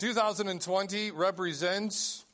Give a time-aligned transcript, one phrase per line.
[0.00, 2.24] 2020 represents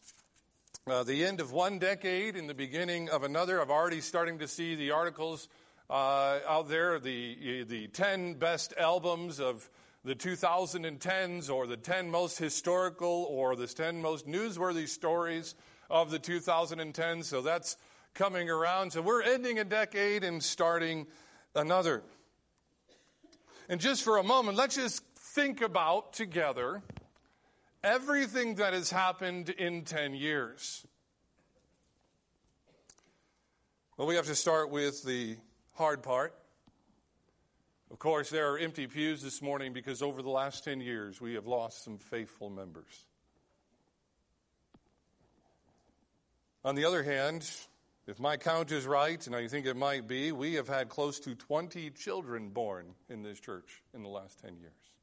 [0.86, 3.60] uh, the end of one decade and the beginning of another.
[3.60, 5.48] I'm already starting to see the articles
[5.90, 9.68] uh, out there, the, the 10 best albums of
[10.04, 15.56] the 2010s, or the 10 most historical, or the 10 most newsworthy stories
[15.90, 17.25] of the 2010s.
[17.25, 17.77] So that's
[18.14, 18.93] coming around.
[18.93, 21.09] So we're ending a decade and starting
[21.57, 22.05] another.
[23.69, 26.85] And just for a moment, let's just think about together
[27.87, 30.84] everything that has happened in 10 years.
[33.97, 35.37] Well, we have to start with the
[35.74, 36.34] hard part.
[37.92, 41.34] Of course, there are empty pews this morning because over the last 10 years we
[41.34, 43.05] have lost some faithful members.
[46.64, 47.48] On the other hand,
[48.09, 51.20] if my count is right, and I think it might be, we have had close
[51.20, 54.95] to 20 children born in this church in the last 10 years.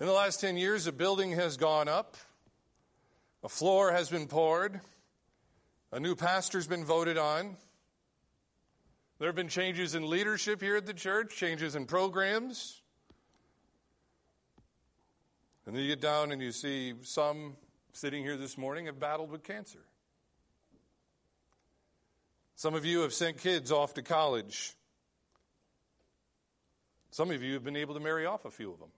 [0.00, 2.16] In the last 10 years, a building has gone up,
[3.42, 4.80] a floor has been poured,
[5.90, 7.56] a new pastor's been voted on.
[9.18, 12.80] There have been changes in leadership here at the church, changes in programs.
[15.66, 17.56] And then you get down and you see some
[17.92, 19.84] sitting here this morning have battled with cancer.
[22.54, 24.74] Some of you have sent kids off to college.
[27.10, 28.90] Some of you have been able to marry off a few of them.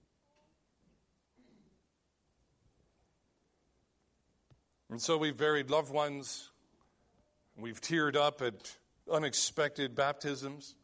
[4.90, 6.50] And so we've buried loved ones.
[7.56, 8.76] We've teared up at
[9.10, 10.74] unexpected baptisms.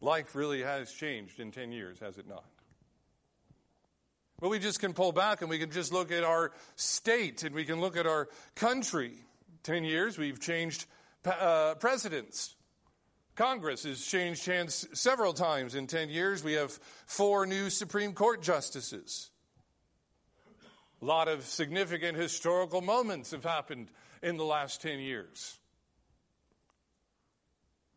[0.00, 2.44] Life really has changed in 10 years, has it not?
[4.40, 7.54] But we just can pull back and we can just look at our state and
[7.54, 9.12] we can look at our country.
[9.64, 10.86] 10 years, we've changed
[11.26, 12.56] uh, presidents.
[13.34, 16.42] Congress has changed hands several times in 10 years.
[16.42, 16.72] We have
[17.06, 19.30] four new Supreme Court justices.
[21.06, 23.92] A lot of significant historical moments have happened
[24.24, 25.56] in the last 10 years.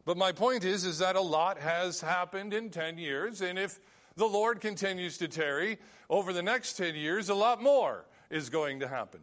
[0.06, 3.80] But my point is, is that a lot has happened in 10 years, and if
[4.16, 8.82] the Lord continues to tarry over the next 10 years, a lot more is going
[8.82, 9.22] to happen.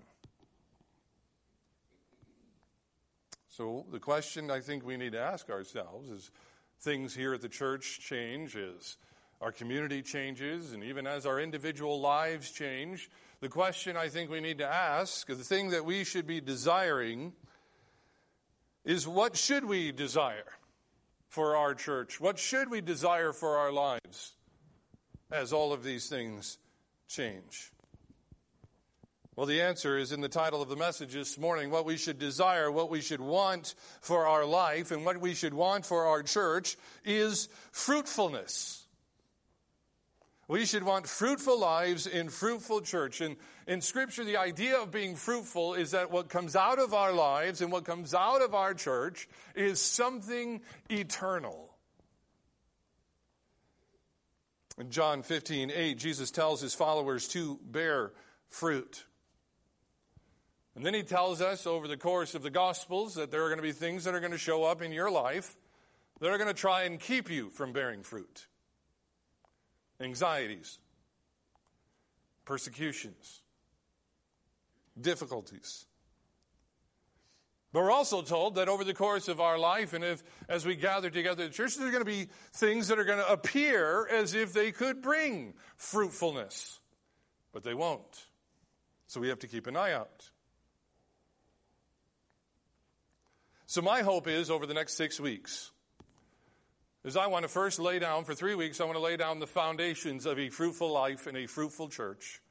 [3.46, 6.32] So the question I think we need to ask ourselves is
[6.80, 8.96] things here at the church change, as
[9.40, 13.08] our community changes, and even as our individual lives change,
[13.40, 17.32] the question I think we need to ask, the thing that we should be desiring,
[18.84, 20.52] is what should we desire
[21.28, 22.20] for our church?
[22.20, 24.34] What should we desire for our lives
[25.30, 26.58] as all of these things
[27.08, 27.72] change?
[29.34, 32.18] Well, the answer is in the title of the message this morning what we should
[32.18, 36.22] desire, what we should want for our life, and what we should want for our
[36.22, 38.85] church is fruitfulness.
[40.48, 43.20] We should want fruitful lives in fruitful church.
[43.20, 43.36] And
[43.66, 47.62] in Scripture, the idea of being fruitful is that what comes out of our lives
[47.62, 51.70] and what comes out of our church is something eternal.
[54.78, 58.12] In John 15, 8, Jesus tells his followers to bear
[58.48, 59.04] fruit.
[60.76, 63.58] And then he tells us over the course of the Gospels that there are going
[63.58, 65.56] to be things that are going to show up in your life
[66.20, 68.46] that are going to try and keep you from bearing fruit
[70.00, 70.78] anxieties,
[72.44, 73.42] persecutions,
[75.00, 75.86] difficulties.
[77.72, 80.76] But we're also told that over the course of our life, and if, as we
[80.76, 84.06] gather together in church, there are going to be things that are going to appear
[84.06, 86.80] as if they could bring fruitfulness,
[87.52, 88.26] but they won't.
[89.08, 90.30] So we have to keep an eye out.
[93.66, 95.70] So my hope is over the next six weeks
[97.06, 99.38] is I want to first lay down, for three weeks, I want to lay down
[99.38, 102.42] the foundations of a fruitful life and a fruitful church.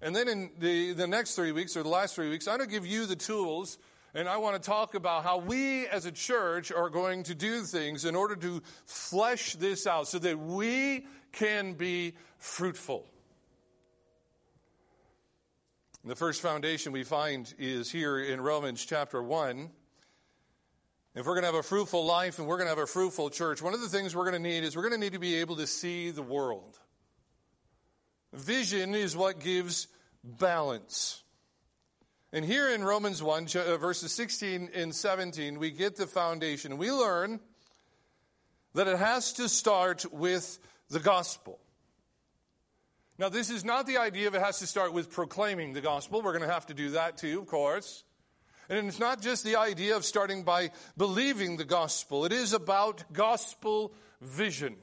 [0.00, 2.70] And then in the, the next three weeks, or the last three weeks, I'm going
[2.70, 3.76] to give you the tools,
[4.14, 7.62] and I want to talk about how we as a church are going to do
[7.64, 13.04] things in order to flesh this out so that we can be fruitful.
[16.06, 19.68] The first foundation we find is here in Romans chapter 1.
[21.14, 23.30] If we're going to have a fruitful life and we're going to have a fruitful
[23.30, 25.18] church, one of the things we're going to need is we're going to need to
[25.18, 26.78] be able to see the world.
[28.32, 29.88] Vision is what gives
[30.22, 31.24] balance.
[32.32, 36.78] And here in Romans 1, uh, verses 16 and 17, we get the foundation.
[36.78, 37.40] We learn
[38.74, 40.60] that it has to start with
[40.90, 41.58] the gospel.
[43.18, 46.22] Now, this is not the idea of it has to start with proclaiming the gospel.
[46.22, 48.04] We're going to have to do that too, of course.
[48.70, 53.12] And it's not just the idea of starting by believing the gospel, it is about
[53.12, 54.76] gospel vision.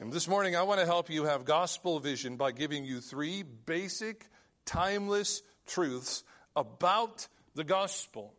[0.00, 3.42] And this morning, I want to help you have gospel vision by giving you three
[3.42, 4.26] basic,
[4.64, 8.32] timeless truths about the gospel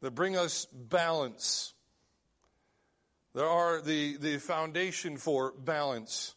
[0.00, 1.74] that bring us balance.
[3.34, 6.34] There are the, the foundation for balance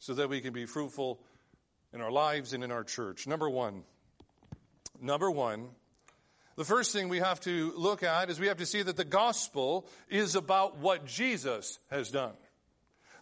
[0.00, 1.22] so that we can be fruitful
[1.94, 3.26] in our lives and in our church.
[3.26, 3.84] Number one,
[5.00, 5.68] number one,
[6.56, 9.04] the first thing we have to look at is we have to see that the
[9.04, 12.34] gospel is about what Jesus has done.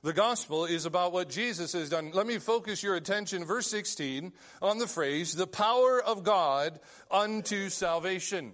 [0.02, 2.10] The gospel is about what Jesus has done.
[2.12, 6.80] Let me focus your attention, verse 16, on the phrase, the power of God
[7.10, 8.52] unto salvation.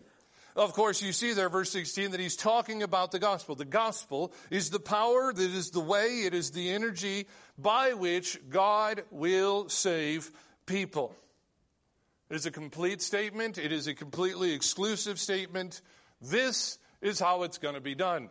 [0.59, 3.55] Of course, you see there, verse 16, that he's talking about the gospel.
[3.55, 8.41] The gospel is the power, that is the way, it is the energy by which
[8.51, 10.33] God will save
[10.67, 11.15] people.
[12.29, 13.57] It is a complete statement.
[13.57, 15.81] It is a completely exclusive statement.
[16.21, 18.29] This is how it's going to be done.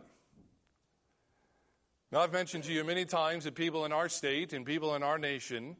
[2.12, 5.02] Now, I've mentioned to you many times that people in our state and people in
[5.02, 5.76] our nation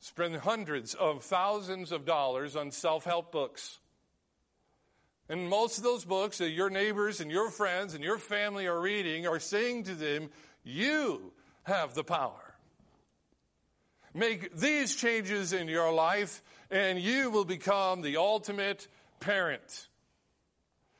[0.00, 3.78] spend hundreds of thousands of dollars on self help books.
[5.32, 8.78] And most of those books that your neighbors and your friends and your family are
[8.78, 10.28] reading are saying to them,
[10.62, 11.32] You
[11.62, 12.54] have the power.
[14.12, 18.86] Make these changes in your life, and you will become the ultimate
[19.20, 19.88] parent.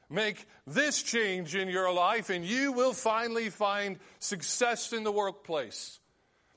[0.08, 6.00] Make this change in your life, and you will finally find success in the workplace.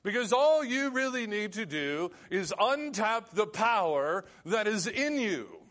[0.02, 5.65] Because all you really need to do is untap the power that is in you.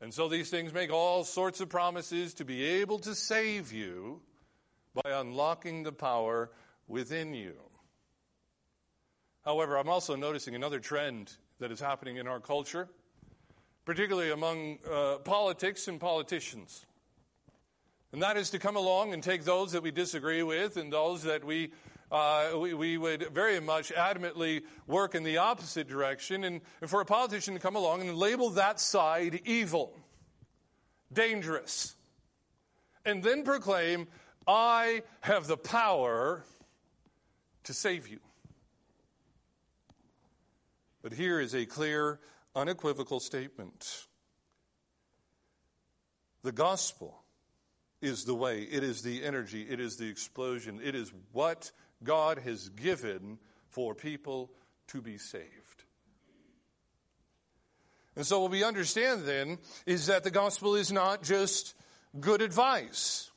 [0.00, 4.20] And so these things make all sorts of promises to be able to save you
[4.94, 6.50] by unlocking the power
[6.86, 7.54] within you.
[9.44, 12.88] However, I'm also noticing another trend that is happening in our culture,
[13.84, 16.84] particularly among uh, politics and politicians.
[18.12, 21.22] And that is to come along and take those that we disagree with and those
[21.24, 21.72] that we,
[22.10, 27.00] uh, we, we, would very much adamantly work in the opposite direction, and, and for
[27.00, 29.96] a politician to come along and label that side evil,
[31.12, 31.96] dangerous,
[33.04, 34.06] and then proclaim,
[34.46, 36.44] I have the power
[37.64, 38.20] to save you.
[41.02, 42.20] But here is a clear,
[42.54, 44.06] unequivocal statement.
[46.42, 47.24] The gospel
[48.00, 52.38] is the way, it is the energy, it is the explosion, it is what God
[52.38, 53.38] has given
[53.68, 54.50] for people
[54.88, 55.84] to be saved.
[58.14, 61.74] And so, what we understand then is that the gospel is not just
[62.18, 63.30] good advice.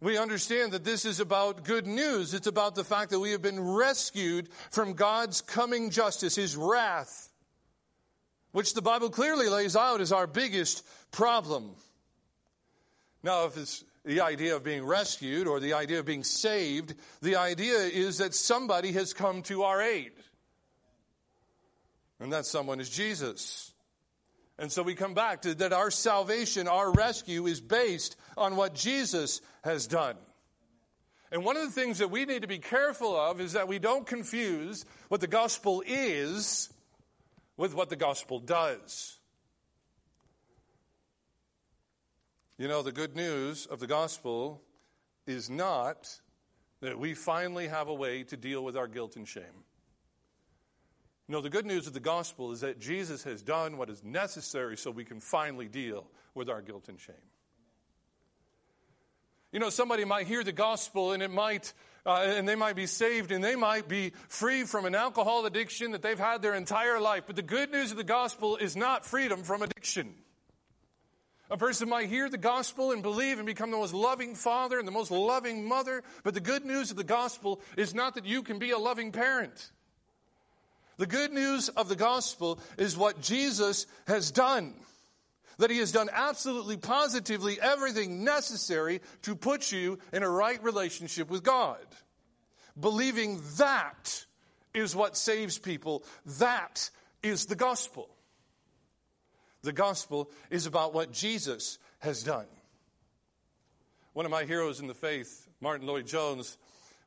[0.00, 2.32] We understand that this is about good news.
[2.32, 7.30] It's about the fact that we have been rescued from God's coming justice, His wrath,
[8.52, 11.72] which the Bible clearly lays out as our biggest problem.
[13.22, 17.36] Now, if it's the idea of being rescued or the idea of being saved, the
[17.36, 20.12] idea is that somebody has come to our aid.
[22.18, 23.72] And that someone is Jesus.
[24.58, 28.74] And so we come back to that our salvation, our rescue is based on what
[28.74, 30.16] Jesus has done.
[31.32, 33.78] And one of the things that we need to be careful of is that we
[33.78, 36.68] don't confuse what the gospel is
[37.56, 39.19] with what the gospel does.
[42.60, 44.60] You know, the good news of the gospel
[45.26, 46.06] is not
[46.82, 49.64] that we finally have a way to deal with our guilt and shame.
[51.26, 54.76] No, the good news of the gospel is that Jesus has done what is necessary
[54.76, 57.14] so we can finally deal with our guilt and shame.
[59.52, 61.72] You know, somebody might hear the gospel and it might,
[62.04, 65.92] uh, and they might be saved and they might be free from an alcohol addiction
[65.92, 67.24] that they've had their entire life.
[67.26, 70.14] But the good news of the gospel is not freedom from addiction.
[71.50, 74.86] A person might hear the gospel and believe and become the most loving father and
[74.86, 78.42] the most loving mother, but the good news of the gospel is not that you
[78.44, 79.72] can be a loving parent.
[80.96, 84.74] The good news of the gospel is what Jesus has done.
[85.58, 91.30] That he has done absolutely positively everything necessary to put you in a right relationship
[91.30, 91.84] with God.
[92.78, 94.24] Believing that
[94.72, 96.04] is what saves people.
[96.38, 96.90] That
[97.22, 98.08] is the gospel.
[99.62, 102.46] The gospel is about what Jesus has done.
[104.12, 106.56] One of my heroes in the faith, Martyn Lloyd-Jones,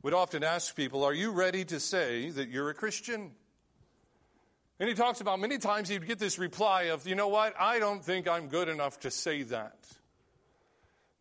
[0.04, 3.32] would often ask people, Are you ready to say that you're a Christian?
[4.80, 7.80] And he talks about many times he'd get this reply of, you know what, I
[7.80, 9.78] don't think I'm good enough to say that.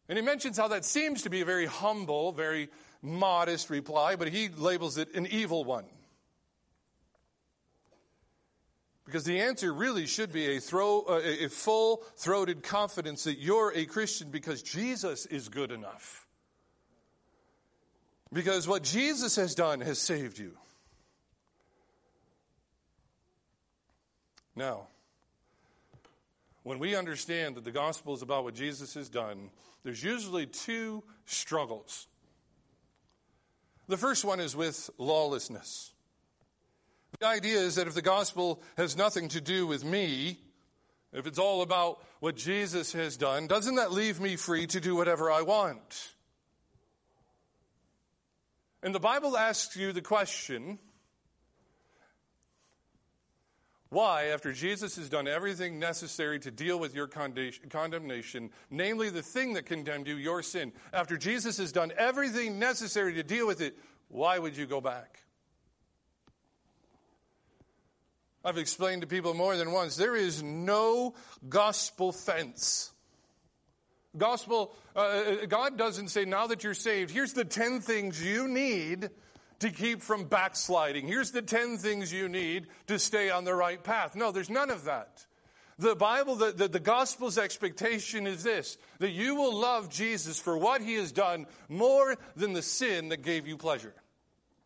[0.09, 2.71] And he mentions how that seems to be a very humble, very
[3.03, 5.85] modest reply, but he labels it an evil one.
[9.05, 13.73] Because the answer really should be a, throw, uh, a full throated confidence that you're
[13.75, 16.27] a Christian because Jesus is good enough.
[18.33, 20.57] Because what Jesus has done has saved you.
[24.55, 24.87] Now,
[26.63, 29.51] when we understand that the gospel is about what Jesus has done,
[29.83, 32.07] there's usually two struggles.
[33.89, 35.92] The first one is with lawlessness.
[37.21, 40.39] The idea is that if the gospel has nothing to do with me,
[41.13, 44.97] if it's all about what Jesus has done, doesn't that leave me free to do
[44.97, 46.11] whatever I want?
[48.83, 50.79] And the Bible asks you the question
[53.91, 59.53] why, after Jesus has done everything necessary to deal with your condemnation, namely the thing
[59.53, 63.77] that condemned you, your sin, after Jesus has done everything necessary to deal with it,
[64.09, 65.23] why would you go back?
[68.45, 71.15] I've explained to people more than once there is no
[71.49, 72.91] gospel fence.
[74.17, 78.49] Gospel, uh, uh God doesn't say, now that you're saved, here's the 10 things you
[78.49, 79.11] need
[79.61, 81.07] to keep from backsliding.
[81.07, 84.17] Here's the 10 things you need to stay on the right path.
[84.17, 85.25] No, there's none of that.
[85.79, 90.59] The Bible, the, the, the, gospel's expectation is this that you will love Jesus for
[90.59, 93.95] what he has done more than the sin that gave you pleasure.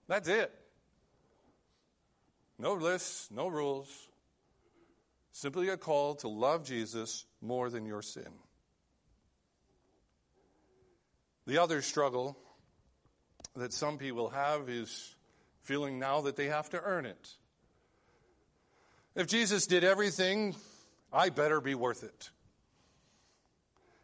[0.09, 0.53] That's it.
[2.59, 3.89] No lists, no rules.
[5.33, 8.33] Simply a call to love Jesus more than your sin.
[11.47, 12.37] The other struggle
[13.55, 15.15] that some people have is
[15.63, 17.29] feeling now that they have to earn it.
[19.15, 20.55] If Jesus did everything,
[21.13, 22.31] I better be worth it.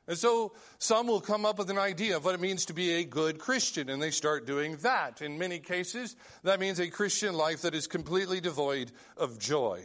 [0.09, 2.95] And so some will come up with an idea of what it means to be
[2.95, 5.23] a good Christian, and they start doing that.
[5.23, 9.83] In many cases, that means a Christian life that is completely devoid of joy.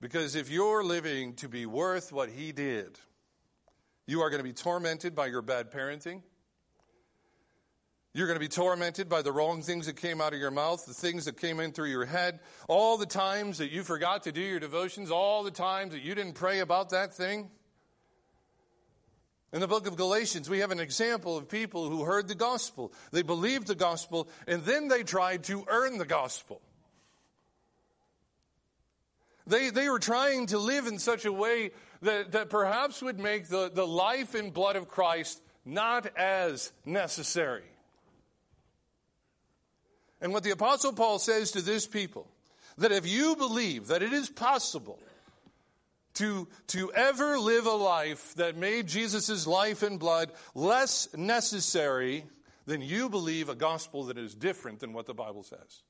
[0.00, 2.98] Because if you're living to be worth what he did,
[4.06, 6.22] you are going to be tormented by your bad parenting.
[8.14, 10.84] You're going to be tormented by the wrong things that came out of your mouth,
[10.84, 14.32] the things that came in through your head, all the times that you forgot to
[14.32, 17.48] do your devotions, all the times that you didn't pray about that thing.
[19.54, 22.92] In the book of Galatians, we have an example of people who heard the gospel.
[23.12, 26.60] They believed the gospel, and then they tried to earn the gospel.
[29.46, 31.70] They, they were trying to live in such a way
[32.02, 37.71] that, that perhaps would make the, the life and blood of Christ not as necessary.
[40.22, 42.28] And what the Apostle Paul says to this people,
[42.78, 44.98] that if you believe that it is possible
[46.14, 52.24] to, to ever live a life that made Jesus' life and blood less necessary,
[52.66, 55.82] then you believe a gospel that is different than what the Bible says.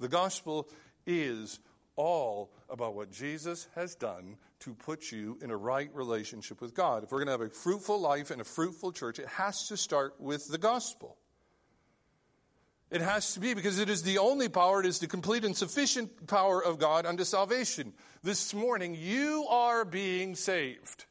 [0.00, 0.68] The gospel
[1.06, 1.60] is
[1.94, 7.02] all about what Jesus has done to put you in a right relationship with God.
[7.02, 9.76] If we're going to have a fruitful life and a fruitful church, it has to
[9.76, 11.16] start with the gospel.
[12.90, 15.56] It has to be because it is the only power, it is the complete and
[15.56, 17.92] sufficient power of God unto salvation.
[18.22, 21.04] This morning, you are being saved.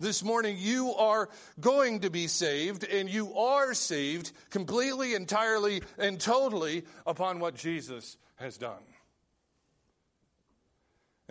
[0.00, 1.28] This morning, you are
[1.60, 8.16] going to be saved, and you are saved completely, entirely, and totally upon what Jesus
[8.36, 8.82] has done.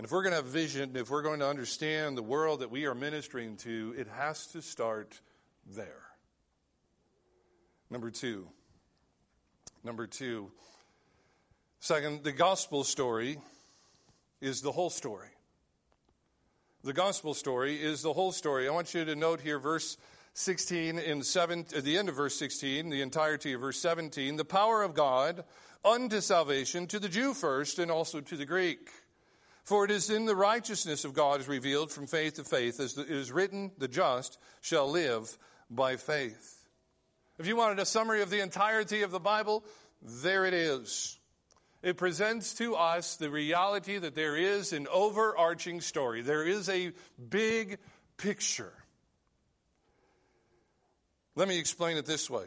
[0.02, 2.72] And if we're going to have vision, if we're going to understand the world that
[2.72, 5.22] we are ministering to, it has to start
[5.76, 6.02] there.
[7.92, 8.48] Number two.
[9.84, 10.52] Number two.
[11.82, 13.38] Second, the gospel story
[14.42, 15.30] is the whole story.
[16.84, 18.68] The gospel story is the whole story.
[18.68, 19.98] I want you to note here verse
[20.34, 24.46] 16 in 7 at the end of verse 16, the entirety of verse 17, the
[24.46, 25.44] power of God
[25.86, 28.90] unto salvation to the Jew first and also to the Greek.
[29.64, 32.98] For it is in the righteousness of God is revealed from faith to faith, as
[32.98, 35.38] it is written, the just shall live
[35.70, 36.68] by faith.
[37.38, 39.64] If you wanted a summary of the entirety of the Bible,
[40.02, 41.18] there it is.
[41.84, 46.22] It presents to us the reality that there is an overarching story.
[46.22, 46.92] There is a
[47.30, 47.80] big
[48.18, 48.74] picture.
[51.36, 52.46] Let me explain it this way.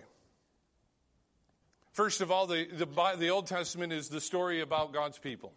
[1.92, 5.52] First of all, the, the, the Old Testament is the story about God's people.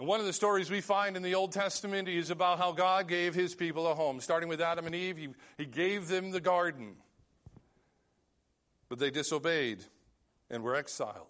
[0.00, 3.06] And one of the stories we find in the Old Testament is about how God
[3.06, 4.18] gave his people a home.
[4.22, 5.28] Starting with Adam and Eve, he,
[5.58, 6.94] he gave them the garden.
[8.88, 9.84] But they disobeyed
[10.48, 11.26] and were exiled.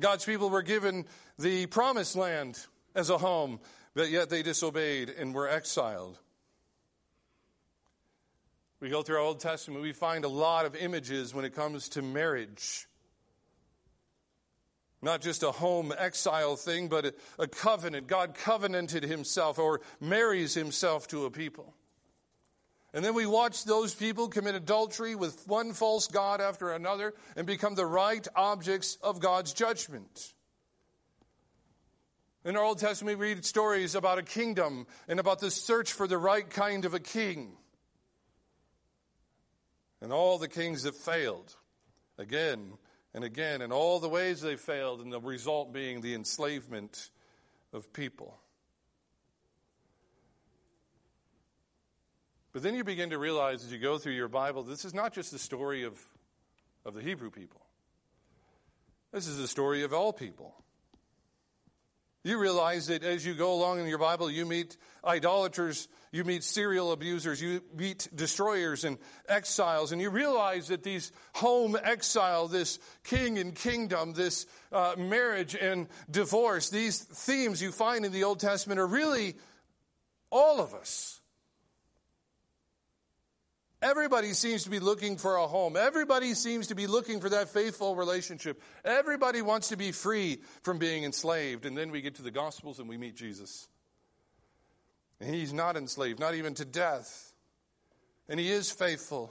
[0.00, 1.04] God's people were given
[1.38, 2.58] the promised land
[2.96, 3.60] as a home,
[3.94, 6.18] but yet they disobeyed and were exiled.
[8.80, 11.90] We go through our Old Testament, we find a lot of images when it comes
[11.90, 12.88] to marriage
[15.04, 18.06] Not just a home exile thing, but a, covenant.
[18.06, 21.74] God covenanted himself or marries himself to a people.
[22.94, 27.46] And then we watch those people commit adultery with one false God after another and
[27.46, 30.32] become the right objects of God's judgment.
[32.42, 36.06] In our Old Testament, we read stories about a kingdom and about the search for
[36.06, 37.52] the right kind of a king.
[40.00, 41.54] And all the kings that failed
[42.16, 42.78] again
[43.14, 47.10] and again, and all the ways they failed, and the result being the enslavement
[47.72, 48.36] of people.
[52.52, 55.12] But then you begin to realize as you go through your Bible, this is not
[55.12, 55.98] just the story of,
[56.84, 57.60] of the Hebrew people.
[59.12, 60.54] This is the story of all people.
[62.24, 66.42] You realize that as you go along in your Bible, you meet idolaters, you meet
[66.42, 68.96] serial abusers, you meet destroyers and
[69.28, 75.54] exiles, and you realize that these home exile, this king and kingdom, this uh, marriage
[75.54, 79.34] and divorce, these themes you find in the Old Testament are really
[80.30, 81.20] all of us.
[83.84, 85.76] Everybody seems to be looking for a home.
[85.76, 88.62] Everybody seems to be looking for that faithful relationship.
[88.82, 91.66] Everybody wants to be free from being enslaved.
[91.66, 93.68] And then we get to the Gospels and we meet Jesus.
[95.20, 97.34] And he's not enslaved, not even to death.
[98.26, 99.30] And he is faithful.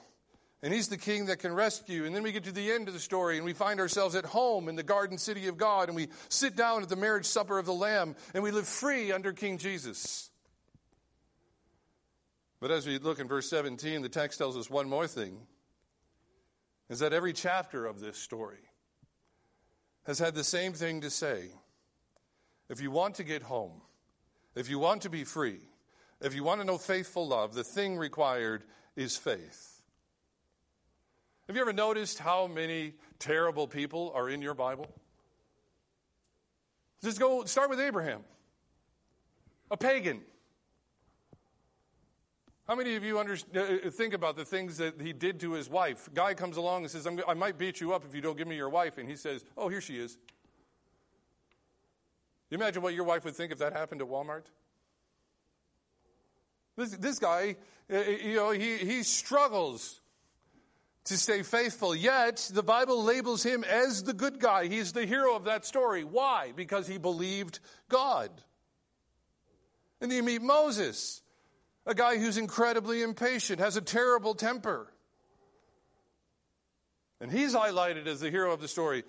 [0.62, 2.06] And he's the king that can rescue.
[2.06, 4.24] And then we get to the end of the story and we find ourselves at
[4.24, 7.58] home in the garden city of God and we sit down at the marriage supper
[7.58, 10.30] of the Lamb and we live free under King Jesus.
[12.64, 15.38] But as we look in verse 17, the text tells us one more thing
[16.90, 18.70] is that every chapter of this story
[20.06, 21.50] has had the same thing to say.
[22.70, 23.82] If you want to get home,
[24.56, 25.60] if you want to be free,
[26.22, 28.64] if you want to know faithful love, the thing required
[28.96, 29.82] is faith.
[31.48, 34.88] Have you ever noticed how many terrible people are in your Bible?
[37.04, 38.22] Just go start with Abraham,
[39.70, 40.22] a pagan.
[42.68, 45.70] How many of you under, uh, think about the things that he did to his
[45.70, 46.08] wife?
[46.14, 48.56] Guy comes along and says, I might beat you up if you don't give me
[48.56, 48.98] your wife.
[48.98, 50.18] And he says, Oh, here she is.
[52.50, 54.44] You imagine what your wife would think if that happened at Walmart?
[56.78, 57.58] This, this guy,
[57.92, 60.00] uh, you know, he, he struggles
[61.06, 61.94] to stay faithful.
[61.94, 64.68] Yet, the Bible labels him as the good guy.
[64.68, 66.04] He's the hero of that story.
[66.04, 66.54] Why?
[66.56, 68.30] Because he believed God.
[70.00, 71.23] And then you meet Moses
[71.86, 74.92] a guy who's incredibly impatient, has a terrible temper.
[77.20, 79.04] And he's highlighted as the hero of the story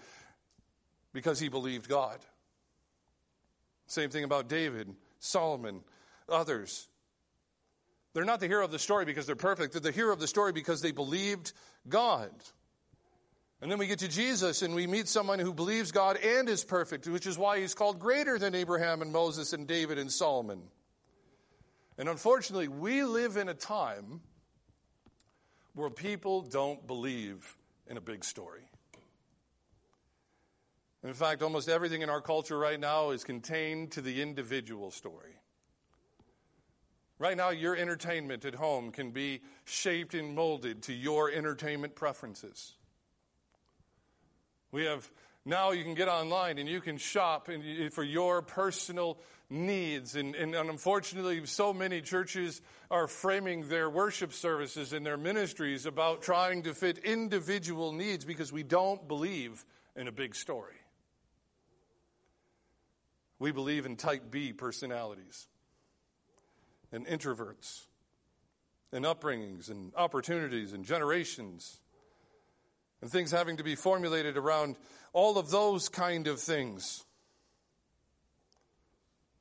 [1.12, 2.18] because he believed God.
[3.87, 5.80] Same thing about David, Solomon,
[6.28, 6.88] others.
[8.12, 9.72] They're not the hero of the story because they're perfect.
[9.72, 11.52] They're the hero of the story because they believed
[11.88, 12.30] God.
[13.60, 16.64] And then we get to Jesus and we meet someone who believes God and is
[16.64, 20.62] perfect, which is why he's called greater than Abraham and Moses and David and Solomon.
[21.96, 24.20] And unfortunately, we live in a time
[25.74, 28.62] where people don't believe in a big story.
[31.02, 35.35] In fact, almost everything in our culture right now is contained to the individual story.
[37.18, 42.72] Right now, your entertainment at home can be shaped and molded to your entertainment preferences.
[44.72, 45.09] We have
[45.44, 47.48] now you can get online and you can shop
[47.92, 49.18] for your personal
[49.54, 50.16] needs.
[50.16, 56.22] And, and, unfortunately, so many churches are framing their worship services and their ministries about
[56.22, 59.64] trying to fit individual needs because we don't believe
[59.96, 60.76] in a big story.
[63.38, 65.48] We believe in type B personalities
[66.92, 67.86] and introverts
[68.92, 71.80] and upbringings and opportunities and generations
[73.02, 74.76] and things having to be formulated around
[75.12, 77.04] all of those kind of things.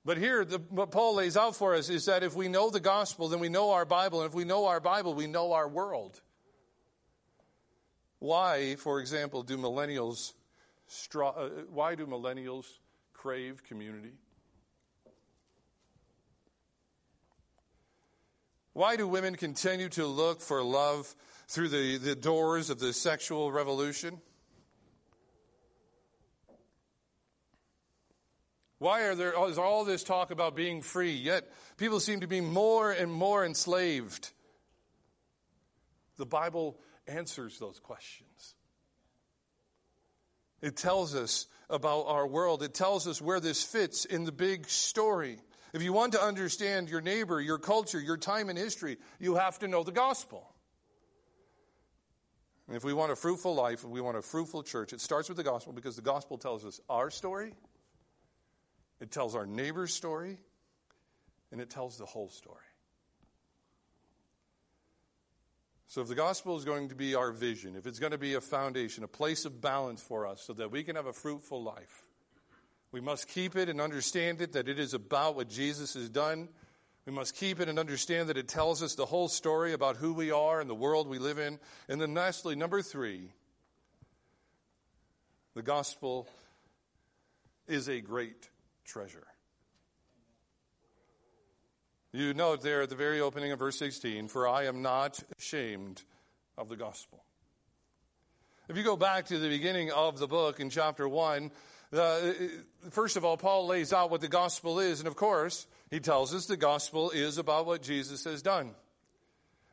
[0.05, 2.81] But here, the, what Paul lays out for us is that if we know the
[2.81, 4.21] gospel, then we know our Bible.
[4.21, 6.19] And if we know our Bible, we know our world.
[8.19, 10.33] Why, for example, do millennials,
[11.15, 12.65] uh, why do millennials
[13.13, 14.13] crave community?
[18.73, 21.15] Why do women continue to look for love
[21.47, 24.19] through the, the doors of the sexual revolution?
[28.83, 32.41] Why are there, is all this talk about being free, yet people seem to be
[32.41, 34.29] more and more enslaved?
[36.17, 38.55] The Bible answers those questions.
[40.61, 42.61] It tells us about our world.
[42.61, 45.39] It tells us where this fits in the big story.
[45.71, 49.59] If you want to understand your neighbor, your culture, your time in history, you have
[49.59, 50.53] to know the gospel.
[52.67, 55.29] And if we want a fruitful life, if we want a fruitful church, it starts
[55.29, 57.53] with the gospel because the gospel tells us our story,
[59.03, 60.37] it tells our neighbor's story,
[61.51, 62.55] and it tells the whole story.
[65.87, 68.35] So, if the gospel is going to be our vision, if it's going to be
[68.35, 71.61] a foundation, a place of balance for us so that we can have a fruitful
[71.61, 72.05] life,
[72.93, 76.47] we must keep it and understand it that it is about what Jesus has done.
[77.05, 80.13] We must keep it and understand that it tells us the whole story about who
[80.13, 81.59] we are and the world we live in.
[81.89, 83.33] And then, lastly, number three,
[85.55, 86.29] the gospel
[87.67, 88.47] is a great
[88.85, 89.27] treasure.
[92.11, 96.03] You note there at the very opening of verse 16, for I am not ashamed
[96.57, 97.23] of the gospel.
[98.69, 101.51] If you go back to the beginning of the book in chapter 1,
[101.91, 102.31] uh,
[102.91, 106.33] first of all, Paul lays out what the gospel is, and of course, he tells
[106.33, 108.75] us the gospel is about what Jesus has done.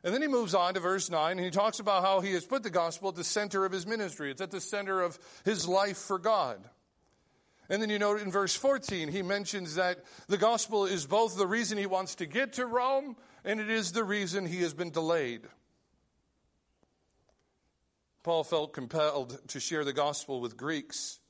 [0.03, 2.45] And then he moves on to verse 9, and he talks about how he has
[2.45, 4.31] put the gospel at the center of his ministry.
[4.31, 6.59] It's at the center of his life for God.
[7.71, 11.47] And then you note in verse 14, he mentions that the gospel is both the
[11.47, 14.91] reason he wants to get to Rome and it is the reason he has been
[14.91, 15.43] delayed.
[18.25, 21.21] Paul felt compelled to share the gospel with Greeks.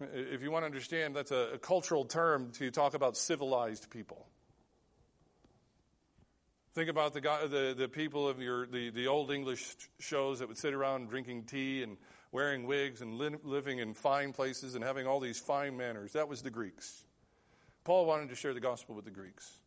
[0.00, 4.26] If you want to understand, that's a, a cultural term to talk about civilized people.
[6.72, 10.56] Think about the, the, the people of your, the, the old English shows that would
[10.56, 11.98] sit around drinking tea and
[12.32, 16.12] wearing wigs and li- living in fine places and having all these fine manners.
[16.12, 17.04] That was the Greeks.
[17.84, 19.58] Paul wanted to share the gospel with the Greeks.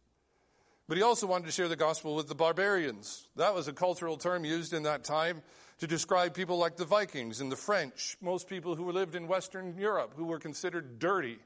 [0.88, 3.28] But he also wanted to share the gospel with the barbarians.
[3.38, 5.42] That was a cultural term used in that time
[5.80, 9.78] to describe people like the Vikings and the French, most people who lived in Western
[9.78, 11.40] Europe who were considered dirty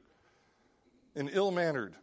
[1.15, 1.95] and ill mannered.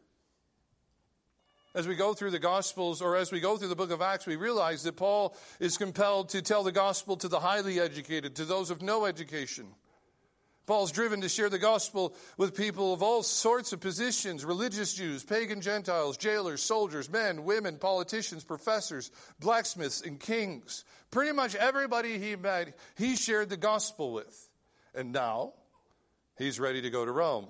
[1.75, 4.27] As we go through the Gospels or as we go through the book of Acts,
[4.27, 8.45] we realize that Paul is compelled to tell the gospel to the highly educated, to
[8.45, 9.67] those of no education.
[10.67, 15.25] Paul's driven to share the gospel with people of all sorts of positions religious Jews,
[15.25, 19.11] pagan Gentiles, jailers, soldiers, men, women, politicians, professors,
[19.41, 20.85] blacksmiths, and kings.
[21.11, 24.49] Pretty much everybody he met, he shared the gospel with.
[24.95, 25.53] And now
[26.39, 27.49] he's ready to go to Rome.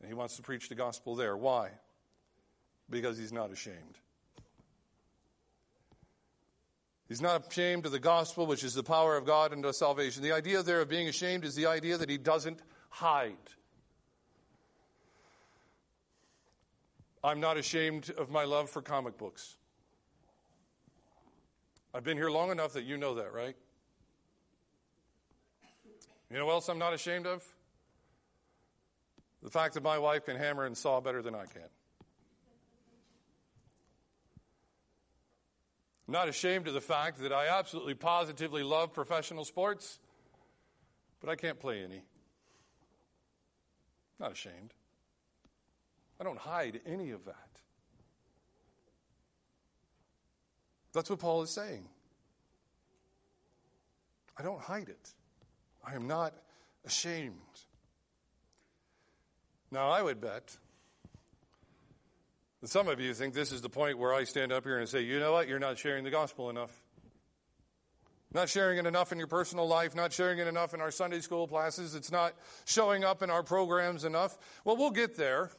[0.00, 1.36] And he wants to preach the gospel there.
[1.36, 1.70] Why?
[2.88, 3.98] Because he's not ashamed.
[7.08, 10.22] He's not ashamed of the gospel, which is the power of God unto salvation.
[10.22, 13.36] The idea there of being ashamed is the idea that he doesn't hide.
[17.22, 19.56] I'm not ashamed of my love for comic books.
[21.94, 23.56] I've been here long enough that you know that, right?
[26.30, 27.44] You know what else I'm not ashamed of?
[29.42, 31.68] The fact that my wife can hammer and saw better than I can.
[36.06, 39.98] I'm not ashamed of the fact that I absolutely positively love professional sports,
[41.20, 42.02] but I can't play any.
[44.20, 44.72] Not ashamed.
[46.20, 47.34] I don't hide any of that.
[50.92, 51.86] That's what Paul is saying.
[54.38, 55.12] I don't hide it.
[55.84, 56.34] I am not
[56.84, 57.34] ashamed.
[59.70, 60.56] Now, I would bet
[62.60, 64.88] and some of you think this is the point where I stand up here and
[64.88, 66.82] say, you know what, you're not sharing the gospel enough.
[68.32, 71.20] Not sharing it enough in your personal life, not sharing it enough in our Sunday
[71.20, 74.36] school classes, it's not showing up in our programs enough.
[74.64, 75.50] Well, we'll get there,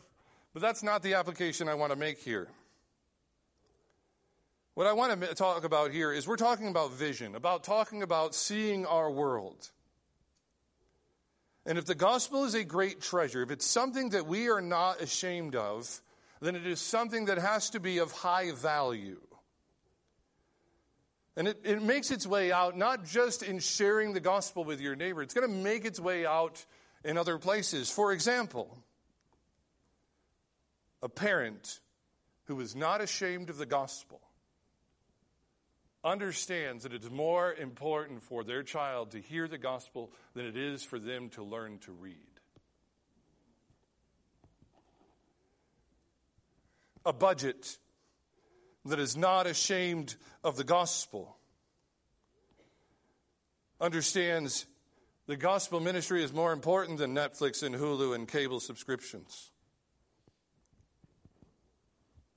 [0.53, 2.49] but that's not the application I want to make here.
[4.73, 8.35] What I want to talk about here is we're talking about vision, about talking about
[8.35, 9.71] seeing our world.
[11.65, 15.01] And if the gospel is a great treasure, if it's something that we are not
[15.01, 16.01] ashamed of,
[16.41, 19.21] then it is something that has to be of high value.
[21.35, 24.95] And it, it makes its way out not just in sharing the gospel with your
[24.95, 26.65] neighbor, it's going to make its way out
[27.03, 27.89] in other places.
[27.89, 28.75] For example,
[31.01, 31.79] a parent
[32.45, 34.21] who is not ashamed of the gospel
[36.03, 40.83] understands that it's more important for their child to hear the gospel than it is
[40.83, 42.26] for them to learn to read.
[47.07, 47.77] A budget
[48.83, 51.37] that is not ashamed of the gospel,
[53.79, 54.65] understands
[55.25, 59.51] the gospel ministry is more important than Netflix and Hulu and cable subscriptions.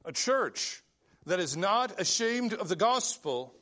[0.05, 0.83] A church
[1.27, 3.53] that is not ashamed of the gospel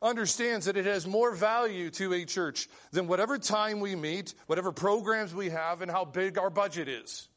[0.00, 4.70] understands that it has more value to a church than whatever time we meet, whatever
[4.70, 7.28] programs we have, and how big our budget is.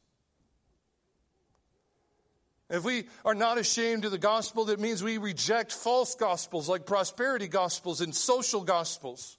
[2.68, 6.84] If we are not ashamed of the gospel, that means we reject false gospels like
[6.84, 9.38] prosperity gospels and social gospels.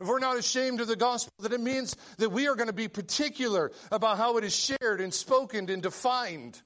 [0.00, 2.72] If we're not ashamed of the gospel, that it means that we are going to
[2.72, 6.60] be particular about how it is shared and spoken and defined.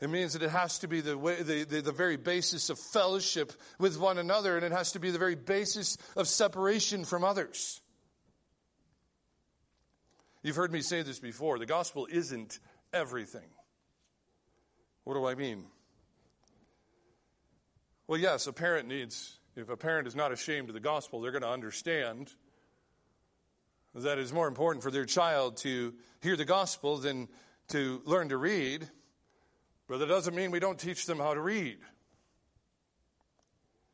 [0.00, 2.78] It means that it has to be the, way, the, the, the, very basis of
[2.78, 7.22] fellowship with one another, and it has to be the very basis of separation from
[7.22, 7.80] others.
[10.42, 12.58] You've heard me say this before the gospel isn't
[12.92, 13.48] everything.
[15.04, 15.64] What do I mean?
[18.06, 21.32] Well, yes, a parent needs, if a parent is not ashamed of the gospel, they're
[21.32, 22.32] going to understand
[23.94, 27.28] that it's more important for their child to hear the gospel than
[27.68, 28.88] to learn to read.
[29.88, 31.78] But that doesn't mean we don't teach them how to read.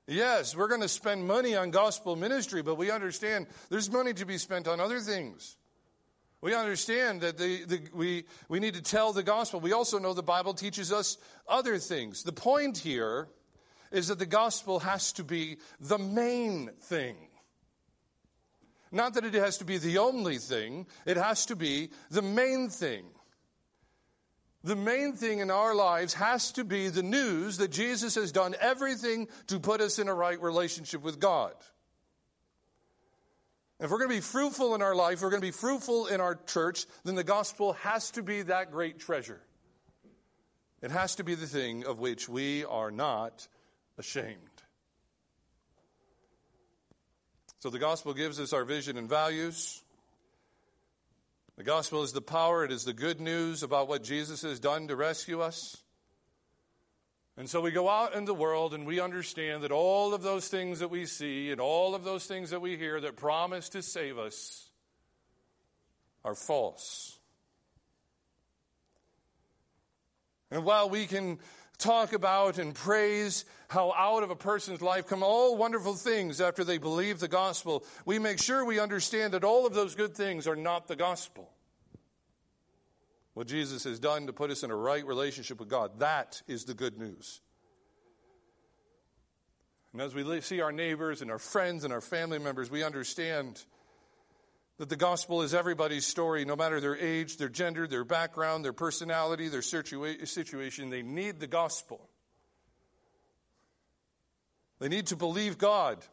[0.06, 4.24] Yes, we're going to spend money on gospel ministry, but we understand there's money to
[4.24, 5.56] be spent on other things.
[6.40, 9.58] We understand that the, the, we, we need to tell the gospel.
[9.58, 12.22] We also know the Bible teaches us other things.
[12.22, 13.28] The point here
[13.90, 17.16] is that the gospel has to be the main thing.
[18.92, 22.68] Not that it has to be the only thing, it has to be the main
[22.68, 23.04] thing.
[24.64, 28.54] The main thing in our lives has to be the news that Jesus has done
[28.60, 31.54] everything to put us in a right relationship with God.
[33.80, 36.20] If we're going to be fruitful in our life, we're going to be fruitful in
[36.20, 39.40] our church, then the gospel has to be that great treasure.
[40.82, 43.46] It has to be the thing of which we are not
[43.96, 44.36] ashamed.
[47.60, 49.82] So the gospel gives us our vision and values.
[51.56, 54.88] The gospel is the power, it is the good news about what Jesus has done
[54.88, 55.76] to rescue us.
[57.38, 60.48] And so we go out in the world and we understand that all of those
[60.48, 63.82] things that we see and all of those things that we hear that promise to
[63.82, 64.68] save us
[66.24, 67.16] are false.
[70.50, 71.38] And while we can
[71.78, 76.64] talk about and praise how out of a person's life come all wonderful things after
[76.64, 80.48] they believe the gospel, we make sure we understand that all of those good things
[80.48, 81.48] are not the gospel
[83.38, 86.00] what Jesus has done to put us in a right relationship with God.
[86.00, 87.40] That is the good news.
[89.92, 93.64] And as we see our neighbors and our friends and our family members, we understand
[94.78, 98.72] that the gospel is everybody's story, no matter their age, their gender, their background, their
[98.72, 100.90] personality, their situa- situation.
[100.90, 102.00] They need the gospel.
[104.80, 106.04] They need to believe God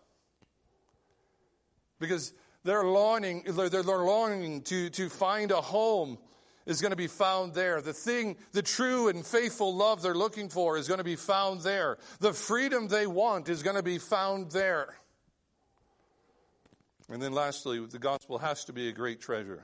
[1.99, 2.33] because
[2.63, 6.19] they're longing, they're longing to, to find a home
[6.65, 7.81] is going to be found there.
[7.81, 11.61] The thing, the true and faithful love they're looking for is going to be found
[11.61, 11.97] there.
[12.19, 14.95] The freedom they want is going to be found there.
[17.09, 19.63] And then lastly, the gospel has to be a great treasure.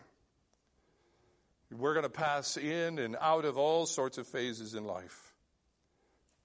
[1.72, 5.34] We're going to pass in and out of all sorts of phases in life.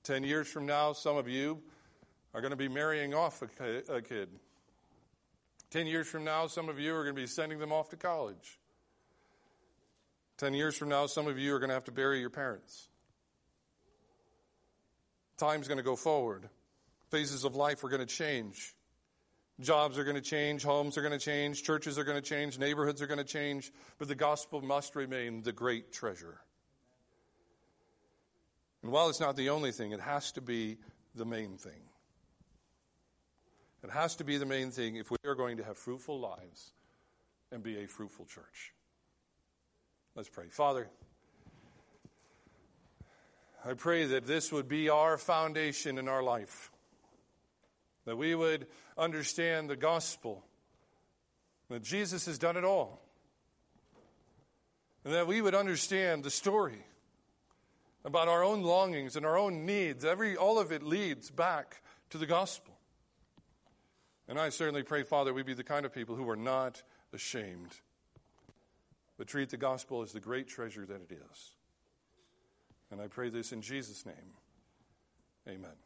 [0.05, 1.61] Ten years from now, some of you
[2.33, 4.29] are going to be marrying off a kid.
[5.71, 7.97] Ten years from now, some of you are going to be sending them off to
[7.97, 8.59] college.
[10.39, 12.89] Ten years from now, some of you are going to have to bury your parents.
[15.39, 16.49] Time's going to go forward.
[17.11, 18.75] Phases of life are going to change.
[19.61, 22.59] Jobs are going to change, homes are going to change, churches are going to change,
[22.59, 26.39] neighborhoods are going to change, but the gospel must remain the great treasure.
[28.83, 30.77] And while it's not the only thing, it has to be
[31.15, 31.89] the main thing.
[33.83, 36.73] It has to be the main thing if we are going to have fruitful lives
[37.51, 38.75] and be a fruitful church.
[40.17, 40.47] Let's pray.
[40.49, 40.89] Father,
[43.63, 46.71] I pray that this would be our foundation in our life,
[48.07, 50.43] that we would understand the gospel,
[51.69, 53.03] that Jesus has done it all,
[55.05, 56.87] and that we would understand the story
[58.03, 60.03] about our own longings and our own needs.
[60.03, 62.75] Every, all of it leads back to the gospel.
[64.29, 67.77] And I certainly pray, Father, we be the kind of people who are not ashamed
[69.19, 71.53] but treat the gospel as the great treasure that it is.
[72.91, 74.35] And I pray this in Jesus' name.
[75.49, 75.86] Amen.